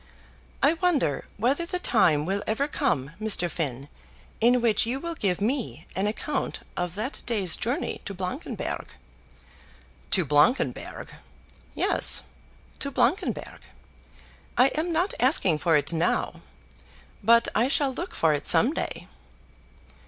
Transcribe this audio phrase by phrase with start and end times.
[0.63, 3.47] "I wonder whether the time will ever come, Mr.
[3.47, 3.87] Finn,
[4.39, 8.87] in which you will give me an account of that day's journey to Blankenberg?"
[10.09, 11.09] "To Blankenberg!"
[11.75, 12.23] "Yes;
[12.79, 13.61] to Blankenberg.
[14.57, 16.41] I am not asking for it now.
[17.23, 19.07] But I shall look for it some day."